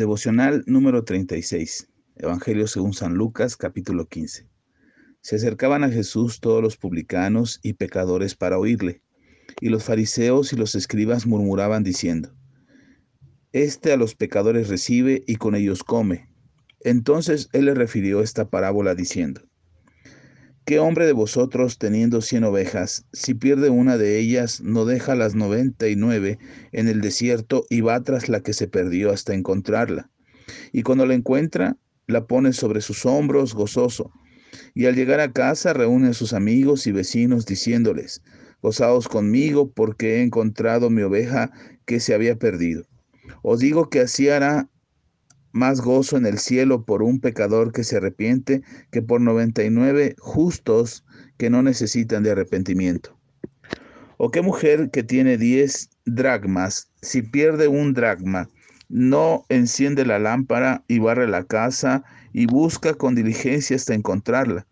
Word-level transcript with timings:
Devocional 0.00 0.64
número 0.66 1.04
36. 1.04 1.90
Evangelio 2.16 2.66
según 2.66 2.94
San 2.94 3.12
Lucas, 3.12 3.54
capítulo 3.54 4.08
15. 4.08 4.48
Se 5.20 5.36
acercaban 5.36 5.84
a 5.84 5.90
Jesús 5.90 6.40
todos 6.40 6.62
los 6.62 6.78
publicanos 6.78 7.60
y 7.62 7.74
pecadores 7.74 8.34
para 8.34 8.56
oírle, 8.56 9.02
y 9.60 9.68
los 9.68 9.84
fariseos 9.84 10.54
y 10.54 10.56
los 10.56 10.74
escribas 10.74 11.26
murmuraban 11.26 11.84
diciendo, 11.84 12.34
Este 13.52 13.92
a 13.92 13.98
los 13.98 14.14
pecadores 14.14 14.70
recibe 14.70 15.22
y 15.26 15.36
con 15.36 15.54
ellos 15.54 15.84
come. 15.84 16.30
Entonces 16.80 17.50
él 17.52 17.66
le 17.66 17.74
refirió 17.74 18.22
esta 18.22 18.48
parábola 18.48 18.94
diciendo, 18.94 19.49
¿Qué 20.70 20.78
hombre 20.78 21.04
de 21.04 21.12
vosotros, 21.12 21.78
teniendo 21.78 22.20
cien 22.20 22.44
ovejas, 22.44 23.04
si 23.12 23.34
pierde 23.34 23.70
una 23.70 23.98
de 23.98 24.20
ellas, 24.20 24.60
no 24.60 24.84
deja 24.84 25.16
las 25.16 25.34
noventa 25.34 25.88
y 25.88 25.96
nueve 25.96 26.38
en 26.70 26.86
el 26.86 27.00
desierto 27.00 27.66
y 27.68 27.80
va 27.80 28.00
tras 28.04 28.28
la 28.28 28.38
que 28.44 28.52
se 28.52 28.68
perdió 28.68 29.10
hasta 29.10 29.34
encontrarla? 29.34 30.12
Y 30.70 30.84
cuando 30.84 31.06
la 31.06 31.14
encuentra, 31.14 31.76
la 32.06 32.28
pone 32.28 32.52
sobre 32.52 32.82
sus 32.82 33.04
hombros 33.04 33.52
gozoso. 33.52 34.12
Y 34.72 34.86
al 34.86 34.94
llegar 34.94 35.18
a 35.18 35.32
casa 35.32 35.72
reúne 35.72 36.10
a 36.10 36.12
sus 36.12 36.32
amigos 36.32 36.86
y 36.86 36.92
vecinos 36.92 37.46
diciéndoles, 37.46 38.22
Gozaos 38.62 39.08
conmigo 39.08 39.72
porque 39.72 40.18
he 40.18 40.22
encontrado 40.22 40.88
mi 40.88 41.02
oveja 41.02 41.50
que 41.84 41.98
se 41.98 42.14
había 42.14 42.36
perdido. 42.36 42.84
Os 43.42 43.58
digo 43.58 43.90
que 43.90 44.02
así 44.02 44.28
hará 44.28 44.68
más 45.52 45.80
gozo 45.80 46.16
en 46.16 46.26
el 46.26 46.38
cielo 46.38 46.84
por 46.84 47.02
un 47.02 47.20
pecador 47.20 47.72
que 47.72 47.84
se 47.84 47.96
arrepiente 47.96 48.62
que 48.90 49.02
por 49.02 49.20
99 49.20 50.16
justos 50.18 51.04
que 51.36 51.50
no 51.50 51.62
necesitan 51.62 52.22
de 52.22 52.32
arrepentimiento. 52.32 53.16
¿O 54.16 54.30
qué 54.30 54.42
mujer 54.42 54.90
que 54.90 55.02
tiene 55.02 55.38
10 55.38 55.90
dracmas, 56.04 56.90
si 57.00 57.22
pierde 57.22 57.68
un 57.68 57.94
dracma, 57.94 58.50
no 58.88 59.44
enciende 59.48 60.04
la 60.04 60.18
lámpara 60.18 60.84
y 60.88 60.98
barre 60.98 61.26
la 61.26 61.44
casa 61.44 62.04
y 62.32 62.46
busca 62.46 62.94
con 62.94 63.14
diligencia 63.14 63.76
hasta 63.76 63.94
encontrarla? 63.94 64.66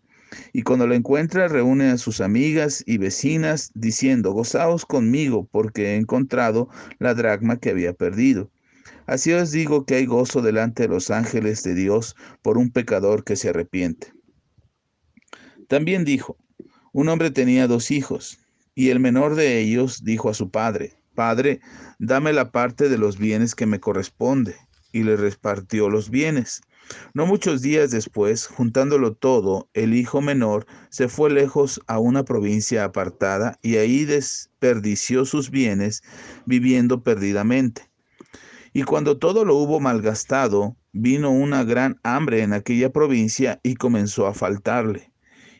Y 0.53 0.61
cuando 0.61 0.85
la 0.85 0.95
encuentra, 0.95 1.47
reúne 1.47 1.89
a 1.89 1.97
sus 1.97 2.21
amigas 2.21 2.83
y 2.85 2.99
vecinas, 2.99 3.71
diciendo, 3.73 4.31
Gozaos 4.31 4.85
conmigo, 4.85 5.47
porque 5.51 5.87
he 5.87 5.95
encontrado 5.95 6.69
la 6.99 7.15
dracma 7.15 7.57
que 7.57 7.71
había 7.71 7.93
perdido. 7.93 8.51
Así 9.05 9.31
os 9.33 9.51
digo 9.51 9.85
que 9.85 9.95
hay 9.95 10.05
gozo 10.05 10.41
delante 10.41 10.83
de 10.83 10.89
los 10.89 11.09
ángeles 11.11 11.63
de 11.63 11.73
Dios 11.73 12.15
por 12.41 12.57
un 12.57 12.71
pecador 12.71 13.23
que 13.23 13.35
se 13.35 13.49
arrepiente. 13.49 14.13
También 15.67 16.05
dijo, 16.05 16.37
un 16.93 17.09
hombre 17.09 17.31
tenía 17.31 17.67
dos 17.67 17.91
hijos, 17.91 18.39
y 18.75 18.89
el 18.89 18.99
menor 18.99 19.35
de 19.35 19.59
ellos 19.59 20.03
dijo 20.03 20.29
a 20.29 20.33
su 20.33 20.49
padre, 20.49 20.93
Padre, 21.15 21.59
dame 21.99 22.33
la 22.33 22.51
parte 22.51 22.87
de 22.87 22.97
los 22.97 23.17
bienes 23.17 23.53
que 23.53 23.65
me 23.65 23.79
corresponde, 23.79 24.55
y 24.91 25.03
le 25.03 25.15
repartió 25.17 25.89
los 25.89 26.09
bienes. 26.09 26.61
No 27.13 27.25
muchos 27.25 27.61
días 27.61 27.91
después, 27.91 28.47
juntándolo 28.47 29.13
todo, 29.13 29.69
el 29.73 29.93
hijo 29.93 30.21
menor 30.21 30.65
se 30.89 31.07
fue 31.07 31.29
lejos 31.29 31.81
a 31.87 31.99
una 31.99 32.23
provincia 32.23 32.83
apartada 32.83 33.59
y 33.61 33.77
ahí 33.77 34.05
desperdició 34.05 35.25
sus 35.25 35.51
bienes 35.51 36.01
viviendo 36.45 37.03
perdidamente. 37.03 37.88
Y 38.73 38.83
cuando 38.83 39.17
todo 39.17 39.45
lo 39.45 39.55
hubo 39.55 39.79
malgastado, 39.79 40.75
vino 40.91 41.31
una 41.31 41.63
gran 41.63 41.99
hambre 42.03 42.43
en 42.43 42.53
aquella 42.53 42.91
provincia 42.91 43.59
y 43.63 43.75
comenzó 43.75 44.27
a 44.27 44.33
faltarle. 44.33 45.11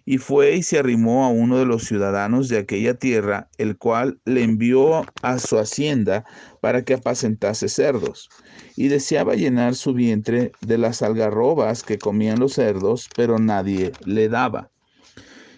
Y 0.05 0.17
fue 0.17 0.55
y 0.55 0.63
se 0.63 0.79
arrimó 0.79 1.25
a 1.25 1.29
uno 1.29 1.59
de 1.59 1.65
los 1.65 1.83
ciudadanos 1.83 2.49
de 2.49 2.57
aquella 2.57 2.95
tierra, 2.95 3.49
el 3.57 3.77
cual 3.77 4.19
le 4.25 4.43
envió 4.43 5.05
a 5.21 5.37
su 5.37 5.59
hacienda 5.59 6.25
para 6.61 6.83
que 6.83 6.95
apacentase 6.95 7.67
cerdos. 7.67 8.29
Y 8.75 8.87
deseaba 8.87 9.35
llenar 9.35 9.75
su 9.75 9.93
vientre 9.93 10.51
de 10.61 10.77
las 10.77 11.03
algarrobas 11.03 11.83
que 11.83 11.99
comían 11.99 12.39
los 12.39 12.53
cerdos, 12.53 13.07
pero 13.15 13.37
nadie 13.37 13.91
le 14.05 14.29
daba. 14.29 14.71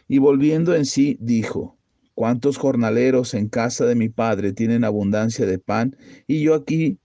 Y 0.09 0.17
volviendo 0.17 0.75
en 0.75 0.85
sí, 0.85 1.17
dijo, 1.21 1.77
¿Cuántos 2.13 2.57
jornaleros 2.57 3.33
en 3.33 3.47
casa 3.47 3.85
de 3.85 3.95
mi 3.95 4.09
padre 4.09 4.51
tienen 4.51 4.83
abundancia 4.83 5.45
de 5.45 5.59
pan 5.59 5.95
y 6.27 6.41
yo 6.43 6.55
aquí 6.55 6.99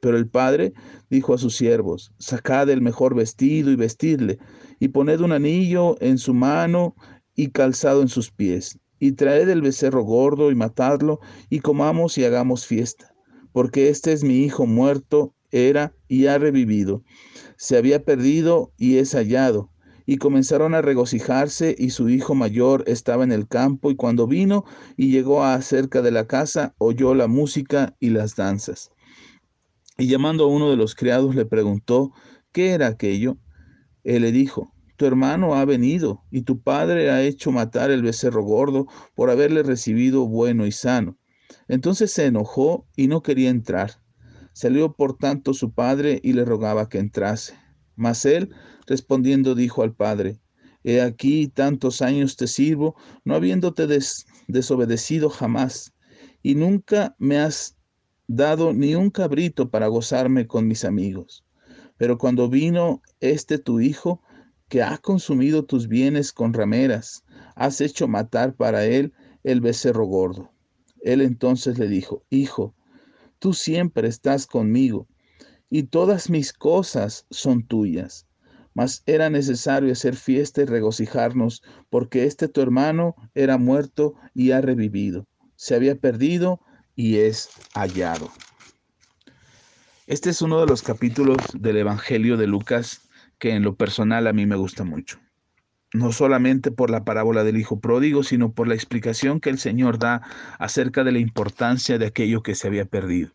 Pero 0.00 0.16
el 0.16 0.28
padre 0.28 0.72
dijo 1.10 1.34
a 1.34 1.38
sus 1.38 1.56
siervos, 1.56 2.12
sacad 2.18 2.68
el 2.70 2.80
mejor 2.80 3.14
vestido 3.14 3.70
y 3.70 3.76
vestidle, 3.76 4.38
y 4.78 4.88
poned 4.88 5.20
un 5.20 5.32
anillo 5.32 5.96
en 6.00 6.18
su 6.18 6.34
mano 6.34 6.94
y 7.34 7.48
calzado 7.48 8.02
en 8.02 8.08
sus 8.08 8.30
pies, 8.30 8.78
y 8.98 9.12
traed 9.12 9.48
el 9.48 9.62
becerro 9.62 10.02
gordo 10.02 10.50
y 10.50 10.54
matadlo, 10.54 11.20
y 11.48 11.60
comamos 11.60 12.18
y 12.18 12.24
hagamos 12.24 12.66
fiesta, 12.66 13.14
porque 13.52 13.88
este 13.88 14.12
es 14.12 14.24
mi 14.24 14.44
hijo 14.44 14.66
muerto, 14.66 15.34
era 15.50 15.92
y 16.08 16.26
ha 16.26 16.38
revivido, 16.38 17.02
se 17.56 17.76
había 17.76 18.04
perdido 18.04 18.72
y 18.78 18.96
es 18.98 19.14
hallado. 19.14 19.70
Y 20.06 20.16
comenzaron 20.16 20.74
a 20.74 20.82
regocijarse, 20.82 21.76
y 21.78 21.90
su 21.90 22.08
hijo 22.08 22.34
mayor 22.34 22.82
estaba 22.86 23.22
en 23.22 23.30
el 23.30 23.46
campo, 23.46 23.90
y 23.90 23.96
cuando 23.96 24.26
vino 24.26 24.64
y 24.96 25.12
llegó 25.12 25.44
a 25.44 25.60
cerca 25.62 26.02
de 26.02 26.10
la 26.10 26.26
casa, 26.26 26.74
oyó 26.78 27.14
la 27.14 27.28
música 27.28 27.94
y 28.00 28.10
las 28.10 28.34
danzas. 28.34 28.90
Y 30.00 30.06
llamando 30.06 30.44
a 30.44 30.46
uno 30.46 30.70
de 30.70 30.78
los 30.78 30.94
criados 30.94 31.34
le 31.34 31.44
preguntó, 31.44 32.14
¿qué 32.52 32.70
era 32.70 32.86
aquello? 32.86 33.36
Él 34.02 34.22
le 34.22 34.32
dijo, 34.32 34.72
tu 34.96 35.04
hermano 35.04 35.56
ha 35.56 35.66
venido 35.66 36.24
y 36.30 36.40
tu 36.40 36.62
padre 36.62 37.10
ha 37.10 37.22
hecho 37.22 37.52
matar 37.52 37.90
el 37.90 38.00
becerro 38.00 38.42
gordo 38.42 38.86
por 39.14 39.28
haberle 39.28 39.62
recibido 39.62 40.26
bueno 40.26 40.66
y 40.66 40.72
sano. 40.72 41.18
Entonces 41.68 42.12
se 42.12 42.24
enojó 42.24 42.86
y 42.96 43.08
no 43.08 43.22
quería 43.22 43.50
entrar. 43.50 44.00
Salió 44.54 44.94
por 44.94 45.18
tanto 45.18 45.52
su 45.52 45.74
padre 45.74 46.18
y 46.22 46.32
le 46.32 46.46
rogaba 46.46 46.88
que 46.88 46.96
entrase. 46.96 47.52
Mas 47.94 48.24
él, 48.24 48.54
respondiendo, 48.86 49.54
dijo 49.54 49.82
al 49.82 49.94
padre, 49.94 50.40
He 50.82 51.02
aquí 51.02 51.48
tantos 51.48 52.00
años 52.00 52.36
te 52.36 52.46
sirvo, 52.46 52.96
no 53.22 53.34
habiéndote 53.34 53.86
desobedecido 54.48 55.28
jamás, 55.28 55.92
y 56.42 56.54
nunca 56.54 57.14
me 57.18 57.38
has 57.38 57.76
dado 58.32 58.72
ni 58.72 58.94
un 58.94 59.10
cabrito 59.10 59.70
para 59.70 59.88
gozarme 59.88 60.46
con 60.46 60.68
mis 60.68 60.84
amigos. 60.84 61.44
Pero 61.96 62.16
cuando 62.16 62.48
vino 62.48 63.02
este 63.18 63.58
tu 63.58 63.80
hijo, 63.80 64.22
que 64.68 64.84
ha 64.84 64.98
consumido 64.98 65.64
tus 65.64 65.88
bienes 65.88 66.32
con 66.32 66.54
rameras, 66.54 67.24
has 67.56 67.80
hecho 67.80 68.06
matar 68.06 68.54
para 68.54 68.84
él 68.84 69.12
el 69.42 69.60
becerro 69.60 70.06
gordo. 70.06 70.52
Él 71.02 71.22
entonces 71.22 71.76
le 71.76 71.88
dijo, 71.88 72.22
Hijo, 72.30 72.72
tú 73.40 73.52
siempre 73.52 74.06
estás 74.06 74.46
conmigo, 74.46 75.08
y 75.68 75.84
todas 75.84 76.30
mis 76.30 76.52
cosas 76.52 77.26
son 77.30 77.66
tuyas. 77.66 78.28
Mas 78.74 79.02
era 79.06 79.28
necesario 79.28 79.90
hacer 79.90 80.14
fiesta 80.14 80.62
y 80.62 80.66
regocijarnos, 80.66 81.64
porque 81.88 82.26
este 82.26 82.46
tu 82.46 82.60
hermano 82.60 83.16
era 83.34 83.58
muerto 83.58 84.14
y 84.34 84.52
ha 84.52 84.60
revivido. 84.60 85.26
Se 85.56 85.74
había 85.74 85.96
perdido 85.96 86.60
y 87.00 87.16
es 87.16 87.48
hallado. 87.74 88.30
Este 90.06 90.28
es 90.28 90.42
uno 90.42 90.60
de 90.60 90.66
los 90.66 90.82
capítulos 90.82 91.38
del 91.54 91.78
Evangelio 91.78 92.36
de 92.36 92.46
Lucas 92.46 93.08
que 93.38 93.54
en 93.54 93.62
lo 93.62 93.74
personal 93.74 94.26
a 94.26 94.34
mí 94.34 94.44
me 94.44 94.56
gusta 94.56 94.84
mucho. 94.84 95.18
No 95.94 96.12
solamente 96.12 96.70
por 96.70 96.90
la 96.90 97.04
parábola 97.06 97.42
del 97.42 97.56
Hijo 97.56 97.80
Pródigo, 97.80 98.22
sino 98.22 98.52
por 98.52 98.68
la 98.68 98.74
explicación 98.74 99.40
que 99.40 99.48
el 99.48 99.58
Señor 99.58 99.98
da 99.98 100.20
acerca 100.58 101.02
de 101.02 101.12
la 101.12 101.20
importancia 101.20 101.96
de 101.96 102.06
aquello 102.06 102.42
que 102.42 102.54
se 102.54 102.66
había 102.66 102.84
perdido. 102.84 103.30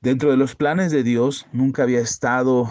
Dentro 0.00 0.30
de 0.30 0.36
los 0.36 0.54
planes 0.54 0.92
de 0.92 1.02
Dios 1.02 1.46
nunca 1.52 1.82
había 1.82 1.98
estado 1.98 2.70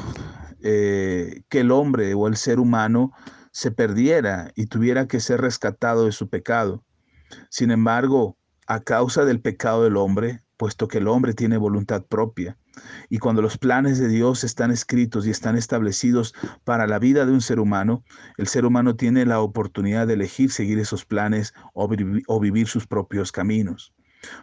eh, 0.63 1.41
que 1.50 1.59
el 1.59 1.71
hombre 1.71 2.13
o 2.13 2.27
el 2.29 2.38
ser 2.38 2.62
humano 2.62 3.12
se 3.51 3.71
perdiera 3.71 4.53
y 4.56 4.68
tuviera 4.68 5.06
que 5.06 5.19
ser 5.19 5.41
rescatado 5.41 6.06
de 6.06 6.13
su 6.13 6.29
pecado. 6.29 6.85
Sin 7.50 7.71
embargo, 7.71 8.37
a 8.67 8.81
causa 8.81 9.25
del 9.25 9.41
pecado 9.41 9.83
del 9.83 9.97
hombre, 9.97 10.41
puesto 10.57 10.87
que 10.87 10.97
el 10.97 11.07
hombre 11.07 11.33
tiene 11.33 11.57
voluntad 11.57 12.05
propia. 12.05 12.57
Y 13.09 13.19
cuando 13.19 13.41
los 13.41 13.57
planes 13.57 13.97
de 13.97 14.07
Dios 14.07 14.43
están 14.43 14.71
escritos 14.71 15.25
y 15.25 15.31
están 15.31 15.55
establecidos 15.55 16.35
para 16.63 16.85
la 16.85 16.99
vida 16.99 17.25
de 17.25 17.31
un 17.31 17.41
ser 17.41 17.59
humano, 17.59 18.03
el 18.37 18.47
ser 18.47 18.65
humano 18.65 18.95
tiene 18.95 19.25
la 19.25 19.39
oportunidad 19.39 20.05
de 20.05 20.13
elegir 20.13 20.51
seguir 20.51 20.79
esos 20.79 21.05
planes 21.05 21.53
o, 21.73 21.87
vivir 22.39 22.67
sus 22.67 22.85
propios 22.87 23.31
caminos. 23.31 23.93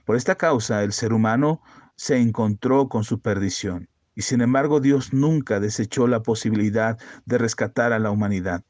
Por 0.05 0.17
esta 0.17 0.37
causa, 0.37 0.83
el 0.83 0.93
ser 0.93 1.13
humano 1.13 1.61
se 1.97 2.19
encontró 2.19 2.89
con 2.89 3.05
su 3.05 3.21
perdición. 3.21 3.89
Y 4.17 4.23
sin 4.23 4.41
embargo, 4.41 4.81
Dios 4.81 5.13
nunca 5.13 5.61
desechó 5.61 6.07
la 6.07 6.23
posibilidad 6.23 6.99
de 7.25 7.39
rescatar 7.39 7.93
a 7.93 7.99
la 7.99 8.11
humanidad. 8.11 8.65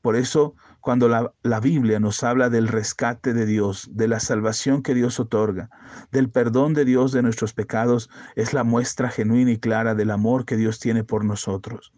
Por 0.00 0.16
eso, 0.16 0.54
cuando 0.82 1.08
la, 1.08 1.32
la, 1.42 1.60
Biblia 1.60 2.00
nos 2.00 2.22
habla 2.24 2.50
del 2.50 2.68
rescate 2.68 3.32
de 3.32 3.46
Dios, 3.46 3.88
de 3.92 4.08
la 4.08 4.20
salvación 4.20 4.82
que 4.82 4.94
Dios 4.94 5.20
otorga, 5.20 5.70
del 6.10 6.28
perdón 6.28 6.74
de 6.74 6.84
Dios 6.84 7.12
de 7.12 7.22
nuestros 7.22 7.54
pecados, 7.54 8.10
es 8.34 8.52
la 8.52 8.64
muestra 8.64 9.08
genuina 9.08 9.52
y 9.52 9.58
clara 9.58 9.94
del 9.94 10.10
amor 10.10 10.44
que 10.44 10.56
Dios 10.56 10.80
tiene 10.80 11.04
por 11.04 11.24
nosotros. 11.24 11.92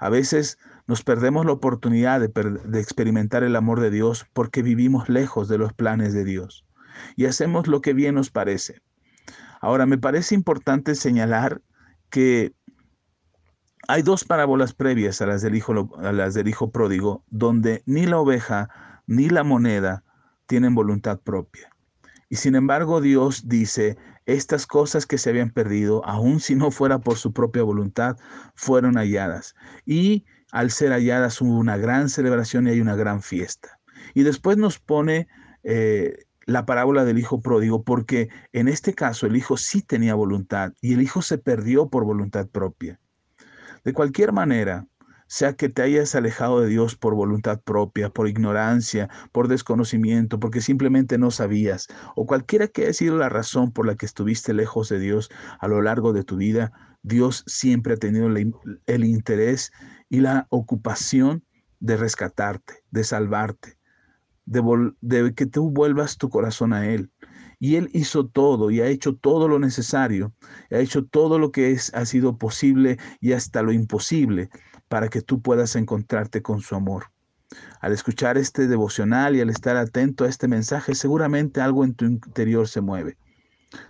A 0.00 0.08
veces 0.08 0.58
nos 0.86 1.02
perdemos 1.02 1.44
la 1.44 1.52
oportunidad 1.52 2.18
de, 2.18 2.28
de 2.64 2.80
experimentar 2.80 3.44
el 3.44 3.56
amor 3.56 3.80
de 3.80 3.90
Dios 3.90 4.26
porque 4.32 4.62
vivimos 4.62 5.08
lejos 5.08 5.48
de 5.48 5.58
los 5.58 5.74
planes 5.74 6.14
de 6.14 6.24
Dios 6.24 6.64
y 7.16 7.26
hacemos 7.26 7.66
lo 7.66 7.82
que 7.82 7.92
bien 7.92 8.14
nos 8.14 8.30
parece. 8.30 8.80
Ahora, 9.60 9.86
me 9.86 9.98
parece 9.98 10.34
importante 10.34 10.94
señalar 10.94 11.60
que 12.08 12.54
hay 13.88 14.02
dos 14.02 14.24
parábolas 14.24 14.72
previas 14.72 15.20
a 15.20 15.26
las 15.26 15.42
del 15.42 15.54
hijo, 15.54 15.90
a 15.98 16.12
las 16.12 16.34
del 16.34 16.48
hijo 16.48 16.70
pródigo, 16.70 17.24
donde 17.30 17.82
ni 17.86 18.06
la 18.06 18.18
oveja 18.18 18.68
ni 19.06 19.28
la 19.28 19.44
moneda 19.44 20.04
tienen 20.46 20.74
voluntad 20.74 21.20
propia. 21.20 21.70
Y 22.28 22.36
sin 22.36 22.54
embargo 22.54 23.00
Dios 23.00 23.48
dice, 23.48 23.96
estas 24.26 24.66
cosas 24.66 25.06
que 25.06 25.18
se 25.18 25.30
habían 25.30 25.50
perdido, 25.50 26.04
aun 26.04 26.40
si 26.40 26.54
no 26.54 26.70
fuera 26.70 26.98
por 26.98 27.16
su 27.16 27.32
propia 27.32 27.62
voluntad, 27.62 28.16
fueron 28.54 28.94
halladas. 28.94 29.54
Y 29.84 30.24
al 30.50 30.70
ser 30.70 30.92
halladas 30.92 31.40
hubo 31.40 31.58
una 31.58 31.76
gran 31.76 32.08
celebración 32.08 32.66
y 32.66 32.70
hay 32.70 32.80
una 32.80 32.96
gran 32.96 33.22
fiesta. 33.22 33.78
Y 34.14 34.22
después 34.22 34.56
nos 34.56 34.78
pone 34.78 35.28
eh, 35.62 36.24
la 36.46 36.66
parábola 36.66 37.04
del 37.04 37.18
hijo 37.18 37.40
pródigo, 37.40 37.82
porque 37.82 38.28
en 38.52 38.68
este 38.68 38.94
caso 38.94 39.26
el 39.26 39.36
hijo 39.36 39.56
sí 39.56 39.82
tenía 39.82 40.14
voluntad 40.14 40.72
y 40.80 40.94
el 40.94 41.02
hijo 41.02 41.22
se 41.22 41.38
perdió 41.38 41.88
por 41.88 42.04
voluntad 42.04 42.48
propia. 42.48 43.00
De 43.84 43.92
cualquier 43.92 44.32
manera, 44.32 44.86
sea 45.26 45.54
que 45.54 45.68
te 45.68 45.82
hayas 45.82 46.14
alejado 46.14 46.60
de 46.60 46.68
Dios 46.68 46.96
por 46.96 47.14
voluntad 47.14 47.60
propia, 47.60 48.10
por 48.10 48.28
ignorancia, 48.28 49.08
por 49.32 49.48
desconocimiento, 49.48 50.38
porque 50.38 50.60
simplemente 50.60 51.18
no 51.18 51.30
sabías, 51.30 51.88
o 52.14 52.26
cualquiera 52.26 52.68
que 52.68 52.82
haya 52.82 52.92
sido 52.92 53.16
la 53.16 53.28
razón 53.28 53.72
por 53.72 53.86
la 53.86 53.96
que 53.96 54.06
estuviste 54.06 54.54
lejos 54.54 54.88
de 54.88 54.98
Dios 54.98 55.30
a 55.58 55.68
lo 55.68 55.82
largo 55.82 56.12
de 56.12 56.24
tu 56.24 56.36
vida, 56.36 56.72
Dios 57.02 57.44
siempre 57.46 57.94
ha 57.94 57.96
tenido 57.96 58.28
el, 58.28 59.04
interés 59.04 59.72
y 60.08 60.20
la 60.20 60.46
ocupación 60.50 61.44
de 61.80 61.96
rescatarte, 61.96 62.82
de 62.90 63.04
salvarte, 63.04 63.78
de, 64.46 64.62
de 65.00 65.34
que 65.34 65.46
tú 65.46 65.70
vuelvas 65.70 66.16
tu 66.16 66.30
corazón 66.30 66.72
a 66.72 66.86
Él. 66.86 67.10
Y 67.58 67.76
Él 67.76 67.90
hizo 67.92 68.26
todo 68.26 68.70
y 68.70 68.80
ha 68.80 68.86
hecho 68.86 69.14
todo 69.14 69.48
lo 69.48 69.58
necesario, 69.58 70.32
ha 70.70 70.78
hecho 70.78 71.04
todo 71.04 71.38
lo 71.38 71.52
que 71.52 71.72
es, 71.72 71.92
ha 71.94 72.04
sido 72.06 72.38
posible 72.38 72.98
y 73.20 73.32
hasta 73.32 73.62
lo 73.62 73.72
imposible 73.72 74.50
para 74.88 75.08
que 75.08 75.22
tú 75.22 75.40
puedas 75.40 75.76
encontrarte 75.76 76.42
con 76.42 76.60
su 76.60 76.74
amor. 76.74 77.06
Al 77.80 77.92
escuchar 77.92 78.38
este 78.38 78.66
devocional 78.66 79.36
y 79.36 79.40
al 79.40 79.50
estar 79.50 79.76
atento 79.76 80.24
a 80.24 80.28
este 80.28 80.48
mensaje, 80.48 80.94
seguramente 80.94 81.60
algo 81.60 81.84
en 81.84 81.94
tu 81.94 82.04
interior 82.04 82.68
se 82.68 82.80
mueve. 82.80 83.16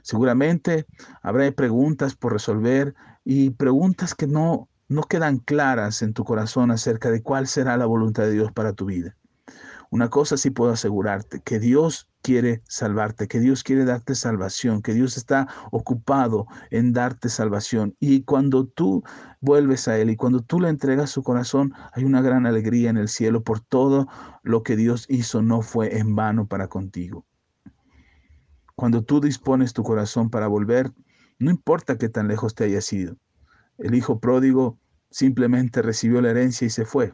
Seguramente 0.02 0.86
habrá 1.22 1.50
preguntas 1.52 2.14
por 2.16 2.32
resolver 2.32 2.94
y 3.24 3.50
preguntas 3.50 4.14
que 4.14 4.26
no, 4.26 4.68
no 4.88 5.02
quedan 5.02 5.38
claras 5.38 6.02
en 6.02 6.12
tu 6.12 6.24
corazón 6.24 6.70
acerca 6.70 7.10
de 7.10 7.22
cuál 7.22 7.46
será 7.46 7.76
la 7.76 7.86
voluntad 7.86 8.24
de 8.24 8.32
Dios 8.32 8.52
para 8.52 8.72
tu 8.72 8.86
vida. 8.86 9.16
Una 9.90 10.10
cosa 10.10 10.36
sí 10.36 10.50
puedo 10.50 10.72
asegurarte, 10.72 11.40
que 11.40 11.60
Dios 11.60 12.08
quiere 12.24 12.62
salvarte, 12.66 13.28
que 13.28 13.38
Dios 13.38 13.62
quiere 13.62 13.84
darte 13.84 14.14
salvación, 14.14 14.80
que 14.80 14.94
Dios 14.94 15.18
está 15.18 15.46
ocupado 15.70 16.46
en 16.70 16.94
darte 16.94 17.28
salvación. 17.28 17.94
Y 18.00 18.22
cuando 18.22 18.66
tú 18.66 19.04
vuelves 19.42 19.88
a 19.88 19.98
Él 19.98 20.08
y 20.08 20.16
cuando 20.16 20.40
tú 20.40 20.58
le 20.58 20.70
entregas 20.70 21.10
su 21.10 21.22
corazón, 21.22 21.74
hay 21.92 22.04
una 22.04 22.22
gran 22.22 22.46
alegría 22.46 22.88
en 22.88 22.96
el 22.96 23.08
cielo 23.08 23.44
por 23.44 23.60
todo 23.60 24.08
lo 24.42 24.62
que 24.62 24.74
Dios 24.74 25.04
hizo, 25.10 25.42
no 25.42 25.60
fue 25.60 25.98
en 25.98 26.16
vano 26.16 26.48
para 26.48 26.68
contigo. 26.68 27.26
Cuando 28.74 29.04
tú 29.04 29.20
dispones 29.20 29.74
tu 29.74 29.82
corazón 29.82 30.30
para 30.30 30.48
volver, 30.48 30.92
no 31.38 31.50
importa 31.50 31.98
qué 31.98 32.08
tan 32.08 32.26
lejos 32.26 32.54
te 32.54 32.64
haya 32.64 32.80
sido. 32.80 33.18
El 33.76 33.94
hijo 33.94 34.18
pródigo 34.18 34.78
simplemente 35.10 35.82
recibió 35.82 36.22
la 36.22 36.30
herencia 36.30 36.66
y 36.66 36.70
se 36.70 36.86
fue. 36.86 37.12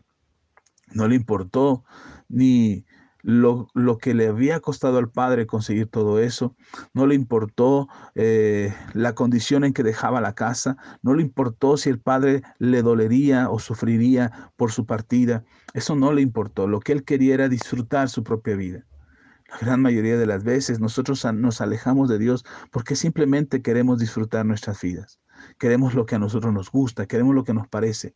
No 0.93 1.09
le 1.09 1.17
importó 1.17 1.85
ni 2.29 2.85
lo, 3.23 3.69
que 3.99 4.15
le 4.15 4.29
había 4.29 4.61
costado 4.61 4.99
al 4.99 5.11
padre 5.11 5.47
conseguir 5.47 5.87
todo 5.87 6.19
eso, 6.19 6.57
no 6.95 7.07
le 7.07 7.15
importó 7.15 7.89
eh, 8.15 8.75
la 8.95 9.15
condición 9.15 9.65
en 9.65 9.73
que 9.73 9.83
dejaba 9.83 10.21
la 10.21 10.35
casa, 10.35 10.77
no 11.03 11.15
le 11.15 11.23
importó 11.23 11.77
si 11.77 11.91
el 11.91 12.01
padre 12.01 12.43
le 12.59 12.83
dolería 12.83 13.51
o 13.51 13.59
sufriría 13.59 14.53
por 14.57 14.73
su 14.73 14.87
partida, 14.87 15.45
eso 15.75 15.95
no 15.95 16.13
le 16.13 16.23
importó, 16.23 16.67
lo 16.67 16.81
que 16.81 16.93
él 16.93 17.05
quería 17.05 17.35
era 17.35 17.49
disfrutar 17.49 18.09
su 18.09 18.25
propia 18.25 18.57
vida. 18.57 18.85
La 19.51 19.59
gran 19.59 19.83
mayoría 19.83 20.17
de 20.17 20.27
las 20.27 20.45
veces 20.45 20.79
nosotros 20.79 21.25
nos 21.35 21.61
alejamos 21.61 22.09
de 22.09 22.19
Dios 22.19 22.45
porque 22.71 22.95
simplemente 22.95 23.63
queremos 23.63 23.99
disfrutar 23.99 24.47
nuestras 24.47 24.81
vidas, 24.81 25.21
queremos 25.59 25.95
lo 25.95 26.07
que 26.07 26.15
a 26.15 26.21
nosotros 26.21 26.53
nos 26.53 26.71
gusta, 26.71 27.07
queremos 27.07 27.35
lo 27.35 27.43
que 27.43 27.55
nos 27.55 27.67
parece, 27.67 28.15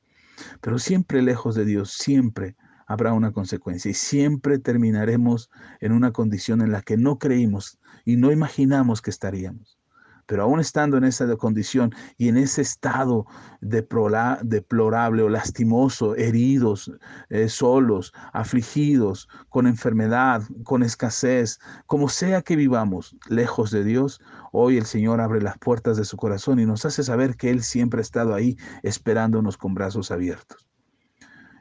pero 0.61 0.79
siempre 0.79 1.23
lejos 1.23 1.57
de 1.57 1.65
Dios, 1.65 1.93
siempre 1.93 2.57
habrá 2.87 3.13
una 3.13 3.33
consecuencia 3.33 3.91
y 3.91 3.95
siempre 3.95 4.59
terminaremos 4.59 5.51
en 5.81 5.93
una 5.93 6.13
condición 6.13 6.61
en 6.61 6.73
la 6.73 6.83
que 6.83 6.97
no 6.97 7.19
creímos 7.19 7.79
y 8.05 8.17
no 8.17 8.33
imaginamos 8.33 9.03
que 9.03 9.11
estaríamos. 9.11 9.79
Pero 10.27 10.45
aún 10.45 10.59
estando 10.59 10.97
en 10.97 11.05
esa 11.05 11.37
condición 11.37 11.95
y 12.17 12.29
en 12.29 12.39
ese 12.39 12.63
estado 12.63 13.27
deplorable 13.61 15.23
o 15.23 15.29
lastimoso, 15.29 16.17
heridos, 16.17 16.91
eh, 17.29 17.51
solos, 17.51 18.13
afligidos, 18.33 19.29
con 19.51 19.67
enfermedad, 19.67 20.43
con 20.63 20.83
escasez, 20.83 21.59
como 21.87 22.09
sea 22.09 22.41
que 22.41 22.57
vivamos 22.57 23.17
lejos 23.29 23.71
de 23.71 23.85
Dios, 23.85 24.21
hoy 24.51 24.79
el 24.79 24.87
Señor 24.87 25.21
abre 25.21 25.43
las 25.43 25.59
puertas 25.59 25.99
de 25.99 26.07
su 26.07 26.17
corazón 26.17 26.59
y 26.59 26.65
nos 26.65 26.87
hace 26.87 27.03
saber 27.03 27.37
que 27.37 27.51
Él 27.51 27.63
siempre 27.63 28.01
ha 28.01 28.03
estado 28.03 28.35
ahí 28.35 28.57
esperándonos 28.83 29.59
con 29.59 29.75
brazos 29.75 30.11
abiertos. 30.11 30.74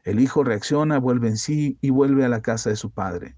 El 0.04 0.20
hijo 0.20 0.44
reacciona, 0.44 1.00
vuelve 1.00 1.30
en 1.30 1.38
sí 1.38 1.78
y 1.82 1.90
vuelve 1.90 2.26
a 2.26 2.30
la 2.30 2.42
casa 2.42 2.70
de 2.70 2.76
su 2.76 2.92
padre. 2.92 3.36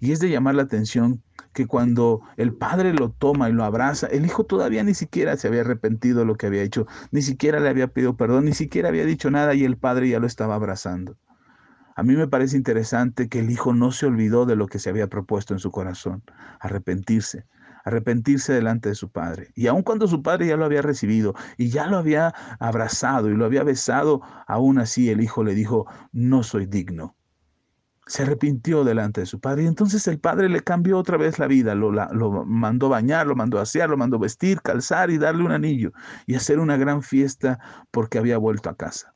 Y 0.00 0.12
es 0.12 0.20
de 0.20 0.30
llamar 0.30 0.54
la 0.54 0.62
atención 0.62 1.22
que 1.52 1.66
cuando 1.66 2.22
el 2.36 2.54
padre 2.54 2.94
lo 2.94 3.10
toma 3.10 3.50
y 3.50 3.52
lo 3.52 3.64
abraza, 3.64 4.06
el 4.06 4.24
hijo 4.24 4.44
todavía 4.44 4.82
ni 4.84 4.94
siquiera 4.94 5.36
se 5.36 5.48
había 5.48 5.62
arrepentido 5.62 6.20
de 6.20 6.24
lo 6.24 6.36
que 6.36 6.46
había 6.46 6.62
hecho, 6.62 6.86
ni 7.10 7.20
siquiera 7.20 7.60
le 7.60 7.68
había 7.68 7.88
pedido 7.88 8.16
perdón, 8.16 8.44
ni 8.44 8.52
siquiera 8.52 8.88
había 8.88 9.04
dicho 9.04 9.30
nada 9.30 9.54
y 9.54 9.64
el 9.64 9.76
padre 9.76 10.08
ya 10.08 10.20
lo 10.20 10.26
estaba 10.26 10.54
abrazando. 10.54 11.16
A 11.96 12.04
mí 12.04 12.14
me 12.14 12.28
parece 12.28 12.56
interesante 12.56 13.28
que 13.28 13.40
el 13.40 13.50
hijo 13.50 13.74
no 13.74 13.90
se 13.90 14.06
olvidó 14.06 14.46
de 14.46 14.54
lo 14.54 14.68
que 14.68 14.78
se 14.78 14.88
había 14.88 15.08
propuesto 15.08 15.52
en 15.52 15.58
su 15.58 15.72
corazón, 15.72 16.22
arrepentirse, 16.60 17.44
arrepentirse 17.88 18.52
delante 18.52 18.88
de 18.90 18.94
su 18.94 19.10
padre. 19.10 19.50
Y 19.54 19.66
aun 19.66 19.82
cuando 19.82 20.06
su 20.08 20.22
padre 20.22 20.46
ya 20.46 20.56
lo 20.56 20.64
había 20.64 20.82
recibido 20.82 21.34
y 21.56 21.68
ya 21.70 21.86
lo 21.86 21.98
había 21.98 22.34
abrazado 22.60 23.28
y 23.30 23.34
lo 23.34 23.44
había 23.44 23.64
besado, 23.64 24.22
aún 24.46 24.78
así 24.78 25.10
el 25.10 25.20
hijo 25.20 25.44
le 25.44 25.54
dijo, 25.54 25.86
no 26.12 26.42
soy 26.42 26.66
digno. 26.66 27.16
Se 28.06 28.22
arrepintió 28.22 28.84
delante 28.84 29.20
de 29.20 29.26
su 29.26 29.38
padre 29.38 29.64
y 29.64 29.66
entonces 29.66 30.06
el 30.08 30.18
padre 30.18 30.48
le 30.48 30.60
cambió 30.60 30.96
otra 30.96 31.18
vez 31.18 31.38
la 31.38 31.46
vida, 31.46 31.74
lo, 31.74 31.90
lo 31.92 32.44
mandó 32.46 32.88
bañar, 32.88 33.26
lo 33.26 33.36
mandó 33.36 33.60
asear, 33.60 33.90
lo 33.90 33.98
mandó 33.98 34.18
vestir, 34.18 34.62
calzar 34.62 35.10
y 35.10 35.18
darle 35.18 35.44
un 35.44 35.52
anillo 35.52 35.92
y 36.26 36.34
hacer 36.34 36.58
una 36.58 36.78
gran 36.78 37.02
fiesta 37.02 37.58
porque 37.90 38.18
había 38.18 38.38
vuelto 38.38 38.70
a 38.70 38.76
casa. 38.76 39.14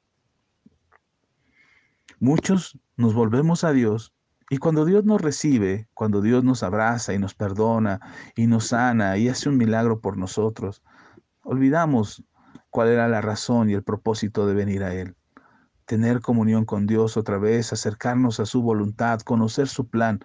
Muchos 2.20 2.78
nos 2.96 3.14
volvemos 3.14 3.64
a 3.64 3.72
Dios 3.72 4.12
y 4.50 4.58
cuando 4.58 4.84
Dios 4.84 5.04
nos 5.04 5.20
recibe, 5.20 5.88
cuando 5.94 6.20
Dios 6.20 6.44
nos 6.44 6.62
abraza 6.62 7.14
y 7.14 7.18
nos 7.18 7.34
perdona 7.34 8.00
y 8.36 8.46
nos 8.46 8.68
sana 8.68 9.16
y 9.16 9.28
hace 9.28 9.48
un 9.48 9.56
milagro 9.56 10.00
por 10.00 10.16
nosotros, 10.16 10.82
olvidamos 11.42 12.24
cuál 12.70 12.88
era 12.88 13.08
la 13.08 13.20
razón 13.20 13.70
y 13.70 13.74
el 13.74 13.82
propósito 13.82 14.46
de 14.46 14.54
venir 14.54 14.82
a 14.84 14.94
Él. 14.94 15.16
Tener 15.84 16.20
comunión 16.20 16.64
con 16.64 16.86
Dios 16.86 17.16
otra 17.16 17.38
vez, 17.38 17.72
acercarnos 17.72 18.40
a 18.40 18.46
su 18.46 18.62
voluntad, 18.62 19.20
conocer 19.20 19.68
su 19.68 19.88
plan, 19.88 20.20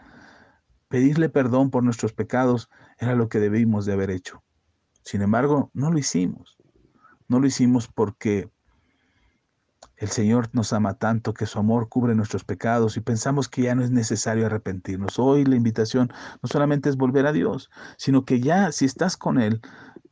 pedirle 0.87 1.29
perdón 1.29 1.69
por 1.69 1.83
nuestros 1.83 2.13
pecados, 2.13 2.69
era 2.99 3.15
lo 3.15 3.29
que 3.29 3.39
debimos 3.39 3.85
de 3.85 3.93
haber 3.93 4.11
hecho. 4.11 4.43
Sin 5.03 5.21
embargo, 5.21 5.71
no 5.73 5.91
lo 5.91 5.97
hicimos. 5.97 6.57
No 7.27 7.39
lo 7.39 7.47
hicimos 7.47 7.87
porque 7.87 8.49
el 9.97 10.09
Señor 10.09 10.49
nos 10.53 10.73
ama 10.73 10.93
tanto 10.93 11.33
que 11.33 11.47
su 11.47 11.57
amor 11.57 11.89
cubre 11.89 12.13
nuestros 12.13 12.43
pecados 12.43 12.97
y 12.97 13.01
pensamos 13.01 13.49
que 13.49 13.63
ya 13.63 13.75
no 13.75 13.83
es 13.83 13.89
necesario 13.89 14.45
arrepentirnos. 14.45 15.17
Hoy 15.17 15.43
la 15.43 15.55
invitación 15.55 16.11
no 16.41 16.47
solamente 16.47 16.89
es 16.89 16.97
volver 16.97 17.25
a 17.25 17.31
Dios, 17.31 17.71
sino 17.97 18.23
que 18.23 18.39
ya 18.39 18.71
si 18.71 18.85
estás 18.85 19.17
con 19.17 19.39
Él, 19.39 19.59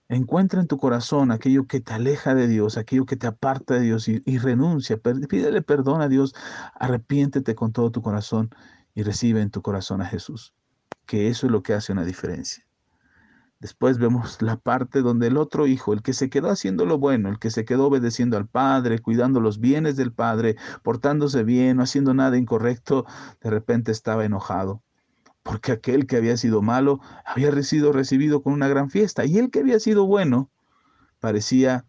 encuentra 0.09 0.59
en 0.59 0.67
tu 0.67 0.77
corazón 0.77 1.31
aquello 1.31 1.67
que 1.67 1.81
te 1.81 1.93
aleja 1.93 2.33
de 2.33 2.47
Dios, 2.47 2.77
aquello 2.77 3.05
que 3.05 3.15
te 3.15 3.27
aparta 3.27 3.75
de 3.75 3.81
Dios 3.81 4.07
y, 4.07 4.37
renuncia. 4.39 4.97
Pídele 4.97 5.61
perdón 5.61 6.01
a 6.01 6.07
Dios, 6.07 6.33
arrepiéntete 6.73 7.53
con 7.53 7.71
todo 7.71 7.91
tu 7.91 8.01
corazón 8.01 8.49
y 8.95 9.03
recibe 9.03 9.41
en 9.41 9.51
tu 9.51 9.61
corazón 9.61 10.01
a 10.01 10.05
Jesús. 10.05 10.55
Que 11.05 11.27
eso 11.27 11.45
es 11.45 11.51
lo 11.51 11.61
que 11.61 11.73
hace 11.73 11.91
una 11.91 12.05
diferencia. 12.05 12.64
Después 13.65 13.97
vemos 13.97 14.43
la 14.43 14.57
parte 14.57 15.01
donde 15.01 15.25
el 15.25 15.37
otro 15.37 15.65
hijo, 15.65 15.91
el 15.91 16.03
que 16.03 16.13
se 16.13 16.29
quedó 16.29 16.51
haciendo 16.51 16.85
lo 16.85 16.99
bueno, 16.99 17.29
el 17.29 17.39
que 17.39 17.49
se 17.49 17.65
quedó 17.65 17.87
obedeciendo 17.87 18.37
al 18.37 18.47
padre, 18.47 18.99
cuidando 18.99 19.39
los 19.39 19.59
bienes 19.59 19.95
del 19.95 20.13
padre, 20.13 20.55
portándose 20.83 21.43
bien, 21.43 21.77
no 21.77 21.81
haciendo 21.81 22.13
nada 22.13 22.37
incorrecto, 22.37 23.07
de 23.41 23.49
repente 23.49 23.91
estaba 23.91 24.23
enojado. 24.23 24.83
Porque 25.41 25.71
aquel 25.71 26.05
que 26.05 26.15
había 26.15 26.37
sido 26.37 26.61
malo 26.61 26.99
había 27.25 27.51
sido 27.63 27.91
recibido 27.91 28.43
con 28.43 28.53
una 28.53 28.67
gran 28.67 28.91
fiesta 28.91 29.25
y 29.25 29.39
el 29.39 29.49
que 29.49 29.61
había 29.61 29.79
sido 29.79 30.05
bueno 30.05 30.51
parecía 31.19 31.87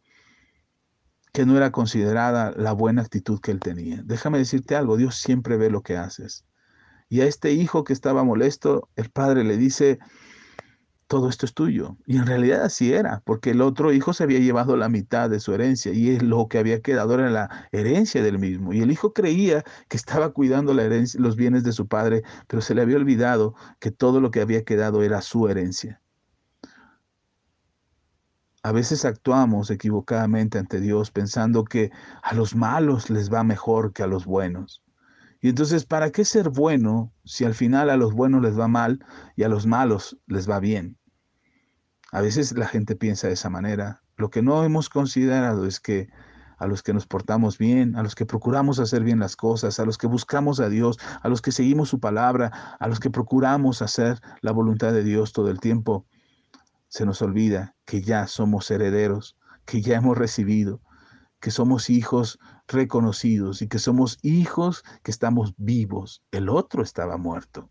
que 1.35 1.45
no 1.45 1.59
era 1.59 1.73
considerada 1.73 2.55
la 2.57 2.73
buena 2.73 3.03
actitud 3.03 3.39
que 3.39 3.51
él 3.51 3.61
tenía. 3.61 4.01
Déjame 4.03 4.39
decirte 4.39 4.77
algo, 4.77 4.97
Dios 4.97 5.17
siempre 5.17 5.59
ve 5.59 5.69
lo 5.69 5.83
que 5.83 5.99
haces. 5.99 6.47
Y 7.11 7.21
a 7.21 7.27
este 7.27 7.53
hijo 7.53 7.85
que 7.85 7.93
estaba 7.93 8.25
molesto, 8.25 8.89
el 8.97 9.11
padre 9.11 9.45
le 9.45 9.59
dice, 9.59 9.99
todo 11.07 11.29
esto 11.29 11.47
es 11.47 11.55
tuyo. 11.55 11.97
Y 12.07 12.17
en 12.17 12.27
realidad 12.27 12.63
así 12.65 12.93
era, 12.93 13.23
porque 13.25 13.51
el 13.51 13.61
otro 13.61 13.93
hijo 13.93 14.13
se 14.13 14.25
había 14.25 14.39
llevado 14.41 14.77
la 14.77 14.89
mitad 14.89 15.31
de 15.31 15.41
su 15.41 15.55
herencia 15.55 15.93
y 15.93 16.19
lo 16.19 16.49
que 16.49 16.59
había 16.59 16.81
quedado 16.83 17.15
era 17.15 17.31
la 17.31 17.69
herencia 17.73 18.23
del 18.23 18.39
mismo. 18.39 18.73
Y 18.73 18.81
el 18.81 18.91
hijo 18.91 19.13
creía 19.13 19.65
que 19.89 19.97
estaba 19.97 20.31
cuidando 20.31 20.75
la 20.75 20.85
herencia, 20.85 21.21
los 21.21 21.37
bienes 21.37 21.65
de 21.65 21.73
su 21.73 21.87
padre, 21.87 22.23
pero 22.49 22.63
se 22.63 22.75
le 22.75 22.83
había 22.83 22.97
olvidado 22.97 23.55
que 23.79 23.91
todo 23.91 24.21
lo 24.21 24.31
que 24.31 24.41
había 24.41 24.65
quedado 24.65 25.03
era 25.03 25.23
su 25.23 25.49
herencia. 25.49 26.01
A 28.63 28.73
veces 28.73 29.05
actuamos 29.05 29.71
equivocadamente 29.71 30.59
ante 30.59 30.81
Dios 30.81 31.13
pensando 31.13 31.63
que 31.65 31.93
a 32.23 32.35
los 32.35 32.57
malos 32.57 33.11
les 33.11 33.33
va 33.33 33.45
mejor 33.45 33.93
que 33.93 34.03
a 34.03 34.09
los 34.09 34.27
buenos. 34.27 34.83
Y 35.41 35.49
entonces, 35.49 35.85
¿para 35.85 36.11
qué 36.11 36.25
ser 36.25 36.49
bueno 36.49 37.13
si 37.25 37.45
al 37.45 37.55
final 37.55 37.91
a 37.91 37.97
los 37.97 38.13
buenos 38.13 38.43
les 38.43 38.59
va 38.59 38.69
mal 38.69 39.05
y 39.37 39.43
a 39.43 39.49
los 39.49 39.67
malos 39.67 40.19
les 40.27 40.49
va 40.49 40.61
bien? 40.61 40.99
A 42.13 42.21
veces 42.21 42.57
la 42.57 42.67
gente 42.67 42.97
piensa 42.97 43.29
de 43.29 43.35
esa 43.35 43.51
manera. 43.51 44.03
Lo 44.17 44.31
que 44.31 44.43
no 44.43 44.65
hemos 44.65 44.89
considerado 44.89 45.67
es 45.67 45.81
que 45.81 46.09
a 46.59 46.67
los 46.67 46.83
que 46.83 46.95
nos 46.95 47.07
portamos 47.07 47.59
bien, 47.59 47.97
a 47.97 48.03
los 48.03 48.15
que 48.15 48.25
procuramos 48.25 48.79
hacer 48.79 49.03
bien 49.03 49.19
las 49.19 49.37
cosas, 49.37 49.79
a 49.79 49.85
los 49.85 49.99
que 49.99 50.07
buscamos 50.07 50.61
a 50.61 50.69
Dios, 50.69 50.99
a 51.23 51.29
los 51.29 51.43
que 51.43 51.53
seguimos 51.53 51.91
su 51.91 52.01
palabra, 52.01 52.77
a 52.79 52.89
los 52.89 52.99
que 52.99 53.11
procuramos 53.11 53.83
hacer 53.83 54.21
la 54.41 54.53
voluntad 54.53 54.93
de 54.93 55.05
Dios 55.05 55.33
todo 55.33 55.51
el 55.51 55.61
tiempo, 55.61 56.07
se 56.89 57.05
nos 57.05 57.21
olvida 57.21 57.75
que 57.85 58.01
ya 58.01 58.27
somos 58.27 58.71
herederos, 58.71 59.37
que 59.67 59.83
ya 59.83 59.97
hemos 59.97 60.17
recibido, 60.17 60.81
que 61.41 61.51
somos 61.51 61.91
hijos 61.91 62.39
reconocidos 62.69 63.63
y 63.63 63.69
que 63.69 63.79
somos 63.79 64.19
hijos 64.23 64.85
que 65.03 65.11
estamos 65.11 65.55
vivos. 65.57 66.23
El 66.31 66.49
otro 66.49 66.83
estaba 66.83 67.17
muerto. 67.17 67.71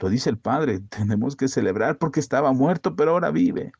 Lo 0.00 0.08
dice 0.08 0.30
el 0.30 0.38
Padre, 0.38 0.80
tenemos 0.88 1.36
que 1.36 1.48
celebrar 1.48 1.98
porque 1.98 2.20
estaba 2.20 2.52
muerto, 2.52 2.96
pero 2.96 3.12
ahora 3.12 3.30
vive. 3.30 3.72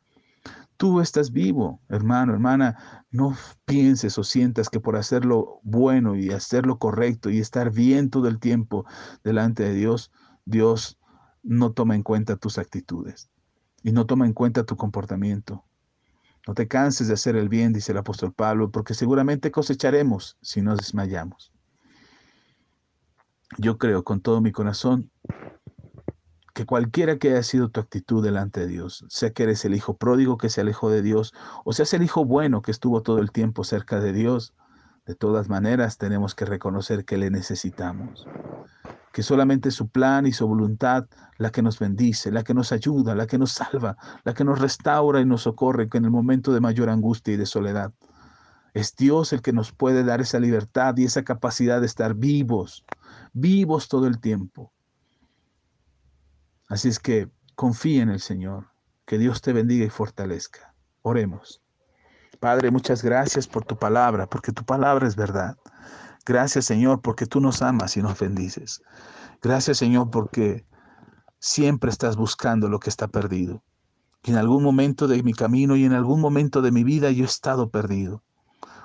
Tú 0.77 1.01
estás 1.01 1.31
vivo, 1.31 1.81
hermano, 1.89 2.33
hermana. 2.33 3.05
No 3.11 3.35
pienses 3.65 4.17
o 4.17 4.23
sientas 4.23 4.69
que 4.69 4.79
por 4.79 4.95
hacerlo 4.95 5.59
bueno 5.63 6.15
y 6.15 6.29
hacerlo 6.31 6.79
correcto 6.79 7.29
y 7.29 7.39
estar 7.39 7.71
bien 7.71 8.09
todo 8.09 8.29
el 8.29 8.39
tiempo 8.39 8.85
delante 9.23 9.63
de 9.63 9.73
Dios, 9.73 10.11
Dios 10.45 10.97
no 11.43 11.73
toma 11.73 11.95
en 11.95 12.03
cuenta 12.03 12.37
tus 12.37 12.57
actitudes 12.57 13.29
y 13.83 13.91
no 13.91 14.05
toma 14.05 14.25
en 14.25 14.33
cuenta 14.33 14.63
tu 14.63 14.77
comportamiento. 14.77 15.65
No 16.47 16.53
te 16.53 16.67
canses 16.67 17.07
de 17.07 17.13
hacer 17.13 17.35
el 17.35 17.49
bien, 17.49 17.73
dice 17.73 17.91
el 17.91 17.97
apóstol 17.97 18.33
Pablo, 18.33 18.71
porque 18.71 18.93
seguramente 18.93 19.51
cosecharemos 19.51 20.37
si 20.41 20.61
no 20.61 20.75
desmayamos. 20.75 21.51
Yo 23.57 23.77
creo 23.77 24.03
con 24.03 24.21
todo 24.21 24.41
mi 24.41 24.51
corazón 24.51 25.11
que 26.53 26.65
cualquiera 26.65 27.17
que 27.17 27.29
haya 27.29 27.43
sido 27.43 27.69
tu 27.69 27.79
actitud 27.79 28.23
delante 28.23 28.61
de 28.61 28.67
Dios, 28.67 29.05
sea 29.09 29.31
que 29.31 29.43
eres 29.43 29.63
el 29.65 29.75
hijo 29.75 29.97
pródigo 29.97 30.37
que 30.37 30.49
se 30.49 30.61
alejó 30.61 30.89
de 30.89 31.01
Dios, 31.01 31.33
o 31.63 31.73
seas 31.73 31.93
el 31.93 32.03
hijo 32.03 32.25
bueno 32.25 32.61
que 32.61 32.71
estuvo 32.71 33.01
todo 33.01 33.19
el 33.19 33.31
tiempo 33.31 33.63
cerca 33.63 33.99
de 33.99 34.11
Dios, 34.11 34.53
de 35.05 35.15
todas 35.15 35.49
maneras 35.49 35.97
tenemos 35.97 36.35
que 36.35 36.45
reconocer 36.45 37.05
que 37.05 37.17
le 37.17 37.31
necesitamos 37.31 38.27
que 39.11 39.23
solamente 39.23 39.71
su 39.71 39.89
plan 39.89 40.25
y 40.27 40.31
su 40.31 40.47
voluntad 40.47 41.05
la 41.37 41.51
que 41.51 41.61
nos 41.61 41.79
bendice, 41.79 42.31
la 42.31 42.43
que 42.43 42.53
nos 42.53 42.71
ayuda, 42.71 43.15
la 43.15 43.27
que 43.27 43.37
nos 43.37 43.51
salva, 43.51 43.97
la 44.23 44.33
que 44.33 44.43
nos 44.43 44.59
restaura 44.59 45.21
y 45.21 45.25
nos 45.25 45.43
socorre 45.43 45.87
en 45.91 46.05
el 46.05 46.11
momento 46.11 46.53
de 46.53 46.59
mayor 46.59 46.89
angustia 46.89 47.33
y 47.33 47.37
de 47.37 47.45
soledad. 47.45 47.91
Es 48.73 48.95
Dios 48.95 49.33
el 49.33 49.41
que 49.41 49.53
nos 49.53 49.71
puede 49.71 50.03
dar 50.03 50.21
esa 50.21 50.39
libertad 50.39 50.95
y 50.97 51.05
esa 51.05 51.23
capacidad 51.23 51.79
de 51.79 51.87
estar 51.87 52.13
vivos, 52.13 52.85
vivos 53.33 53.87
todo 53.87 54.05
el 54.05 54.19
tiempo. 54.19 54.71
Así 56.67 56.87
es 56.87 56.99
que 56.99 57.29
confía 57.55 58.03
en 58.03 58.09
el 58.09 58.19
Señor, 58.19 58.67
que 59.05 59.17
Dios 59.17 59.41
te 59.41 59.53
bendiga 59.53 59.85
y 59.85 59.89
fortalezca. 59.89 60.75
Oremos. 61.01 61.61
Padre, 62.39 62.69
muchas 62.69 63.03
gracias 63.03 63.47
por 63.47 63.65
tu 63.65 63.77
palabra, 63.77 64.27
porque 64.27 64.51
tu 64.51 64.63
palabra 64.63 65.07
es 65.07 65.15
verdad. 65.15 65.57
Gracias 66.29 66.65
Señor 66.65 67.01
porque 67.01 67.25
tú 67.25 67.41
nos 67.41 67.63
amas 67.63 67.97
y 67.97 68.03
nos 68.03 68.19
bendices. 68.19 68.83
Gracias 69.41 69.79
Señor 69.79 70.11
porque 70.11 70.63
siempre 71.39 71.89
estás 71.89 72.17
buscando 72.17 72.69
lo 72.69 72.79
que 72.79 72.91
está 72.91 73.07
perdido. 73.07 73.63
Y 74.23 74.29
en 74.29 74.37
algún 74.37 74.61
momento 74.61 75.07
de 75.07 75.23
mi 75.23 75.33
camino 75.33 75.75
y 75.75 75.85
en 75.85 75.93
algún 75.93 76.21
momento 76.21 76.61
de 76.61 76.71
mi 76.71 76.83
vida 76.83 77.09
yo 77.09 77.23
he 77.23 77.25
estado 77.25 77.71
perdido. 77.71 78.21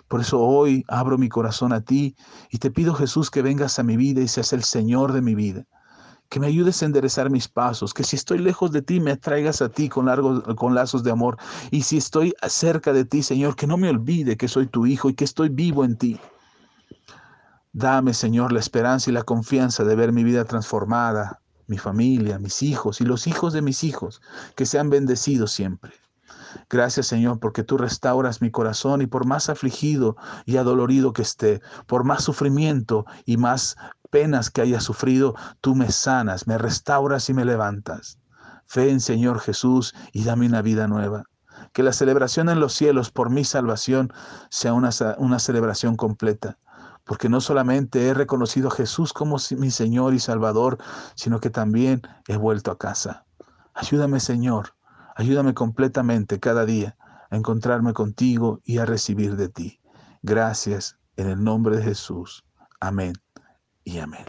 Por 0.09 0.23
eso 0.23 0.41
hoy 0.41 0.87
abro 0.89 1.19
mi 1.19 1.29
corazón 1.29 1.75
a 1.75 1.83
ti 1.83 2.17
y 2.49 2.57
te 2.57 2.71
pido 2.71 2.95
Jesús 2.95 3.31
que 3.31 3.43
vengas 3.43 3.79
a 3.79 3.83
mi 3.83 3.99
vida 3.99 4.23
y 4.23 4.29
seas 4.29 4.55
el 4.55 4.63
Señor 4.63 5.13
de 5.13 5.21
mi 5.21 5.35
vida. 5.35 5.67
Que 6.31 6.41
me 6.41 6.47
ayudes 6.47 6.83
a 6.83 6.87
enderezar 6.87 7.29
mis 7.29 7.49
pasos, 7.49 7.93
que 7.93 8.05
si 8.05 8.17
estoy 8.17 8.39
lejos 8.39 8.73
de 8.73 8.81
ti 8.81 9.01
me 9.01 9.11
atraigas 9.11 9.61
a 9.61 9.69
ti 9.69 9.91
con, 9.91 10.07
largos, 10.07 10.43
con 10.57 10.75
lazos 10.75 11.05
de 11.05 11.11
amor. 11.11 11.37
Y 11.71 11.83
si 11.83 11.99
estoy 11.99 12.33
cerca 12.49 12.95
de 12.95 13.05
ti, 13.05 13.23
Señor, 13.23 13.55
que 13.55 13.67
no 13.67 13.77
me 13.77 13.91
olvide 13.91 14.39
que 14.39 14.49
soy 14.49 14.67
tu 14.67 14.87
hijo 14.87 15.11
y 15.11 15.15
que 15.15 15.25
estoy 15.25 15.51
vivo 15.51 15.85
en 15.85 15.99
ti. 15.99 16.19
Dame, 17.77 18.15
Señor, 18.15 18.53
la 18.53 18.61
esperanza 18.61 19.11
y 19.11 19.13
la 19.13 19.25
confianza 19.25 19.83
de 19.83 19.97
ver 19.97 20.13
mi 20.13 20.23
vida 20.23 20.45
transformada, 20.45 21.41
mi 21.67 21.77
familia, 21.77 22.39
mis 22.39 22.63
hijos 22.63 23.01
y 23.01 23.05
los 23.05 23.27
hijos 23.27 23.53
de 23.53 23.63
mis 23.63 23.83
hijos, 23.83 24.23
que 24.55 24.65
sean 24.65 24.91
bendecidos 24.91 25.51
siempre. 25.51 25.91
Gracias, 26.71 27.09
Señor, 27.09 27.41
porque 27.41 27.65
tú 27.65 27.77
restauras 27.77 28.41
mi 28.41 28.53
corazón 28.53 29.03
y 29.03 29.09
por 29.09 29.27
más 29.27 29.49
afligido 29.49 30.17
y 30.47 30.57
adolorido 30.57 31.13
que 31.13 31.23
esté, 31.23 31.63
por 31.89 32.05
más 32.05 32.23
sufrimiento 32.23 33.07
y 33.25 33.39
más 33.39 33.75
penas 34.09 34.51
que 34.51 34.61
haya 34.61 34.79
sufrido, 34.81 35.35
tú 35.61 35.75
me 35.75 35.91
sanas, 35.91 36.47
me 36.47 36.59
restauras 36.59 37.29
y 37.29 37.35
me 37.35 37.45
levantas. 37.45 38.21
Fe 38.67 38.91
en 38.91 39.01
Señor 39.01 39.41
Jesús 39.41 39.97
y 40.13 40.23
dame 40.23 40.47
una 40.47 40.63
vida 40.63 40.87
nueva. 40.87 41.25
Que 41.73 41.83
la 41.83 41.93
celebración 41.93 42.49
en 42.51 42.61
los 42.61 42.73
cielos 42.73 43.11
por 43.11 43.31
mi 43.31 43.43
salvación 43.43 44.13
sea 44.49 44.75
una, 44.75 44.91
una 45.19 45.41
celebración 45.41 45.97
completa 45.97 46.57
porque 47.05 47.29
no 47.29 47.41
solamente 47.41 48.09
he 48.09 48.15
reconocido 48.15 48.69
a 48.69 48.75
Jesús 48.75 49.13
como 49.13 49.37
mi 49.59 49.71
Señor 49.71 50.15
y 50.15 50.19
Salvador, 50.19 50.79
sino 51.15 51.41
que 51.41 51.51
también 51.51 52.03
he 52.29 52.37
vuelto 52.37 52.71
a 52.71 52.79
casa. 52.79 53.27
Ayúdame, 53.75 54.21
Señor, 54.21 54.75
ayúdame 55.17 55.55
completamente 55.55 56.41
cada 56.41 56.65
día 56.65 56.97
a 57.31 57.37
encontrarme 57.37 57.93
contigo 57.93 58.61
y 58.65 58.79
a 58.79 58.87
recibir 58.87 59.37
de 59.37 59.49
ti. 59.49 59.81
Gracias 60.23 60.99
en 61.17 61.29
el 61.29 61.43
nombre 61.43 61.77
de 61.77 61.83
Jesús. 61.83 62.45
Amén 62.81 63.15
y 63.85 63.99
amén. 63.99 64.25